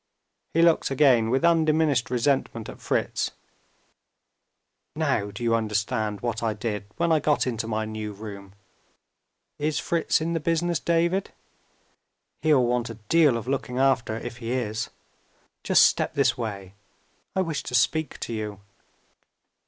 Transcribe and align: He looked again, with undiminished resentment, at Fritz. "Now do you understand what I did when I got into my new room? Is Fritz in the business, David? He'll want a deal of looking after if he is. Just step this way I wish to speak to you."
He 0.55 0.63
looked 0.63 0.89
again, 0.89 1.29
with 1.29 1.45
undiminished 1.45 2.09
resentment, 2.09 2.67
at 2.69 2.81
Fritz. 2.81 3.29
"Now 4.95 5.29
do 5.29 5.43
you 5.43 5.53
understand 5.53 6.21
what 6.21 6.41
I 6.41 6.53
did 6.55 6.85
when 6.97 7.11
I 7.11 7.19
got 7.19 7.45
into 7.45 7.67
my 7.67 7.85
new 7.85 8.11
room? 8.11 8.55
Is 9.59 9.77
Fritz 9.77 10.19
in 10.19 10.33
the 10.33 10.39
business, 10.39 10.79
David? 10.79 11.31
He'll 12.41 12.65
want 12.65 12.89
a 12.89 12.95
deal 13.09 13.37
of 13.37 13.47
looking 13.47 13.77
after 13.77 14.17
if 14.17 14.37
he 14.37 14.53
is. 14.53 14.89
Just 15.61 15.85
step 15.85 16.15
this 16.15 16.35
way 16.35 16.73
I 17.35 17.41
wish 17.41 17.61
to 17.61 17.75
speak 17.75 18.19
to 18.21 18.33
you." 18.33 18.59